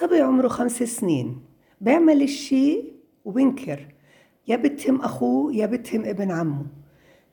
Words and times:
صبي 0.00 0.20
عمره 0.20 0.48
خمس 0.48 0.82
سنين. 0.82 1.40
بيعمل 1.80 2.22
الشيء 2.22 2.92
وبنكر 3.24 3.94
يا 4.48 4.56
بتهم 4.56 5.00
أخوه 5.00 5.54
يا 5.54 5.66
بتهم 5.66 6.04
ابن 6.04 6.30
عمه. 6.30 6.66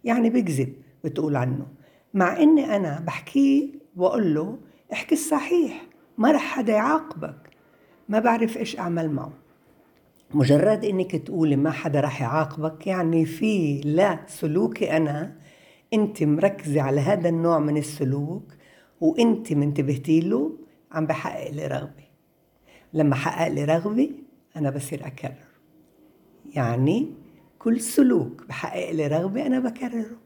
يعني 0.04 0.30
بكذب 0.30 0.74
بتقول 1.04 1.36
عنه. 1.36 1.68
مع 2.14 2.38
إني 2.38 2.76
أنا 2.76 3.04
بحكيه 3.08 3.70
بقول 3.96 4.36
له 4.36 4.58
احكي 4.94 5.16
الصحيح 5.16 5.86
ما 6.18 6.32
رح 6.32 6.42
حدا 6.42 6.74
يعاقبك. 6.74 7.50
ما 8.10 8.20
بعرف 8.20 8.58
إيش 8.58 8.80
أعمل 8.80 9.12
معه. 9.12 9.34
مجرد 10.34 10.86
إنك 10.86 11.16
تقولي 11.16 11.56
ما 11.56 11.72
حدا 11.72 12.00
رح 12.00 12.22
يعاقبك 12.22 12.88
يعني 12.88 13.26
في 13.26 13.82
لا 13.82 14.20
سلوكي 14.28 14.98
أنا. 14.98 15.36
أنت 15.94 16.24
مركزة 16.24 16.82
على 16.82 17.02
هذا 17.02 17.30
النوع 17.30 17.60
من 17.60 17.78
السلوك 17.78 18.54
وأنت 19.02 19.54
منتبهتي 19.54 20.20
له 20.20 20.58
عم 20.92 21.06
بحقق 21.06 21.52
لي 21.52 21.68
رغبة. 21.68 22.05
لما 22.96 23.16
حقق 23.16 23.48
لي 23.48 23.66
رغبة 23.66 24.10
أنا 24.56 24.70
بصير 24.70 25.08
أكرر 25.08 25.34
يعني 26.54 27.08
كل 27.60 27.82
سلوك 27.82 28.46
بحقق 28.48 28.92
لي 28.92 29.08
رغبة 29.08 29.46
أنا 29.46 29.60
بكرره. 29.60 30.18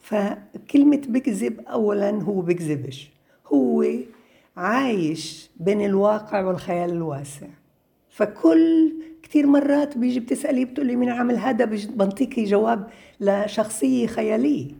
فكلمة 0.00 1.02
بكذب 1.08 1.60
أولا 1.60 2.10
هو 2.10 2.40
بكذبش. 2.40 3.10
هو 3.46 3.84
عايش 4.56 5.50
بين 5.56 5.84
الواقع 5.84 6.40
والخيال 6.40 6.90
الواسع. 6.90 7.46
فكل 8.08 8.92
كثير 9.22 9.46
مرات 9.46 9.98
بيجي 9.98 10.20
بتسألي 10.20 10.64
بتقولي 10.64 10.96
مين 10.96 11.08
عمل 11.08 11.36
هذا؟ 11.36 11.64
بنطيكي 11.64 12.44
جواب 12.44 12.90
لشخصية 13.20 14.06
خيالية. 14.06 14.70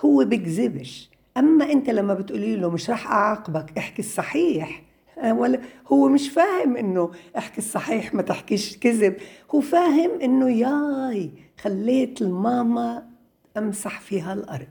هو 0.00 0.24
بكذبش. 0.24 1.10
أما 1.36 1.72
أنت 1.72 1.90
لما 1.90 2.14
بتقولي 2.14 2.56
له 2.56 2.70
مش 2.70 2.90
رح 2.90 3.10
أعاقبك 3.10 3.78
احكي 3.78 4.02
الصحيح. 4.02 4.85
ولا 5.24 5.60
هو 5.86 6.08
مش 6.08 6.28
فاهم 6.28 6.76
إنه 6.76 7.10
احكي 7.38 7.58
الصحيح 7.58 8.14
ما 8.14 8.22
تحكيش 8.22 8.78
كذب. 8.78 9.16
هو 9.54 9.60
فاهم 9.60 10.20
إنه 10.20 10.50
ياي 10.50 11.30
خليت 11.60 12.22
الماما 12.22 13.08
أمسح 13.56 14.00
فيها 14.00 14.32
الأرض 14.32 14.66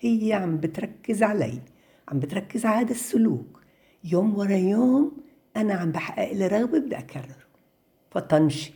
هي 0.00 0.32
عم 0.32 0.56
بتركز 0.56 1.22
علي 1.22 1.58
عم 2.08 2.18
بتركز 2.18 2.66
على 2.66 2.84
هذا 2.84 2.92
السلوك. 2.92 3.60
يوم 4.04 4.38
ورا 4.38 4.56
يوم 4.56 5.16
أنا 5.56 5.74
عم 5.74 5.92
بحقق 5.92 6.32
لي 6.32 6.46
رغبة 6.46 6.78
بدي 6.78 6.98
اكرره 6.98 7.44
فطنشي. 8.10 8.72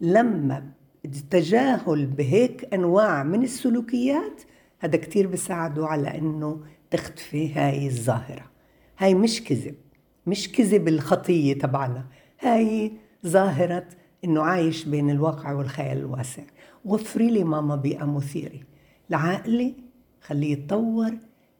لما 0.00 0.64
التجاهل 1.04 2.06
بهيك 2.06 2.74
أنواع 2.74 3.22
من 3.22 3.42
السلوكيات 3.42 4.42
هذا 4.78 4.96
كتير 4.96 5.26
بيساعده 5.26 5.86
على 5.86 6.18
إنه 6.18 6.60
تختفي 6.90 7.52
هاي 7.54 7.86
الظاهرة. 7.86 8.50
هاي 8.98 9.14
مش 9.14 9.44
كذب. 9.44 9.74
مش 10.26 10.52
كذب 10.52 10.88
الخطية 10.88 11.58
تبعنا. 11.58 12.04
هاي 12.40 12.92
ظاهرة 13.26 13.86
إنه 14.24 14.42
عايش 14.42 14.84
بين 14.84 15.10
الواقع 15.10 15.52
والخيال 15.52 15.98
الواسع. 15.98 16.42
وفري 16.84 17.30
لي 17.30 17.44
ماما 17.44 17.76
بيئة 17.76 18.04
مثيرة. 18.04 18.60
لعقلي 19.10 19.74
خليه 20.20 20.52
يتطور 20.52 21.10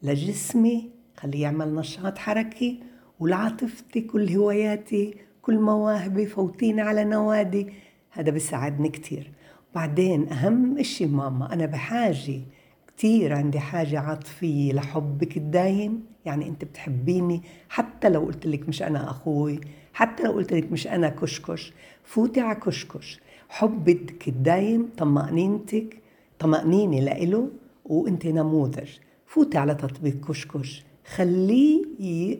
لجسمي 0.02 0.90
خليه 1.16 1.42
يعمل 1.42 1.74
نشاط 1.74 2.18
حركي 2.18 2.80
ولعاطفتي 3.20 4.00
كل 4.00 4.28
هواياتي 4.28 5.14
كل 5.42 5.58
مواهبي 5.58 6.26
فوتيني 6.26 6.80
على 6.80 7.04
نوادي. 7.04 7.72
هذا 8.10 8.30
بيساعدني 8.30 8.88
كتير. 8.88 9.32
بعدين 9.74 10.28
أهم 10.32 10.78
إشي 10.78 11.06
ماما 11.06 11.52
أنا 11.52 11.66
بحاجة 11.66 12.40
كتير 12.86 13.32
عندي 13.32 13.60
حاجة 13.60 14.00
عاطفية 14.00 14.72
لحبك 14.72 15.36
الدايم. 15.36 16.11
يعني 16.26 16.48
أنت 16.48 16.64
بتحبيني. 16.64 17.42
حتى 17.68 18.08
لو 18.08 18.20
قلت 18.20 18.46
لك 18.46 18.68
مش 18.68 18.82
أنا 18.82 19.10
أخوي 19.10 19.60
حتى 19.92 20.22
لو 20.22 20.32
قلت 20.32 20.52
لك 20.52 20.72
مش 20.72 20.86
أنا 20.86 21.08
كشكش 21.08 21.72
فوتي 22.04 22.40
على 22.40 22.60
كشكش. 22.60 23.20
حبك 23.48 24.28
الدايم 24.28 24.88
طمأنينتك 24.98 25.98
طمأنينة 26.38 27.00
لإله 27.00 27.50
وأنت 27.84 28.26
نموذج 28.26 28.88
فوتي 29.26 29.58
على 29.58 29.74
تطبيق 29.74 30.20
كشكش. 30.28 30.84
خليه 31.14 31.84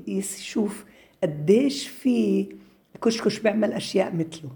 يشوف 0.08 0.84
قديش 1.22 1.88
في 1.88 2.46
كشكش 3.02 3.38
بيعمل 3.40 3.72
أشياء 3.72 4.14
مثله. 4.14 4.50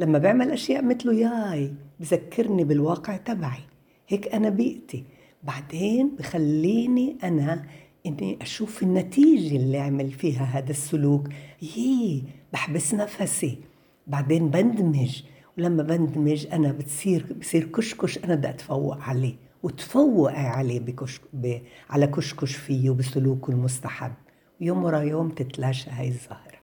لما 0.00 0.18
بيعمل 0.18 0.50
أشياء 0.50 0.84
مثله 0.84 1.14
ياي 1.14 1.72
بذكرني 2.00 2.64
بالواقع 2.64 3.16
تبعي. 3.16 3.60
هيك 4.08 4.34
أنا 4.34 4.48
بيئتي. 4.48 5.04
بعدين 5.42 6.10
بخليني 6.18 7.16
أنا 7.24 7.64
إني 8.06 8.38
أشوف 8.42 8.82
النتيجة 8.82 9.56
اللي 9.56 9.78
عمل 9.78 10.10
فيها 10.10 10.44
هذا 10.44 10.70
السلوك. 10.70 11.28
يي 11.62 12.24
بحبس 12.52 12.94
نفسي. 12.94 13.58
بعدين 14.06 14.48
بندمج. 14.48 15.22
ولما 15.58 15.82
بندمج 15.82 16.46
أنا 16.52 16.72
بتصير 16.72 17.26
بصير 17.40 17.64
كشكش 17.64 18.18
أنا 18.18 18.34
بدي 18.34 18.48
أتفوق 18.48 18.96
عليه. 19.00 19.34
وتفوقي 19.62 20.46
عليه 20.46 20.80
بكش 20.80 21.20
ب... 21.32 21.58
على 21.90 22.06
كشكش 22.06 22.56
فيه 22.56 22.90
وبسلوكه 22.90 23.50
المستحب. 23.50 24.12
يوم 24.60 24.84
ورا 24.84 25.00
يوم 25.00 25.28
تتلاشى 25.28 25.90
هاي 25.90 26.08
الظاهرة. 26.08 26.52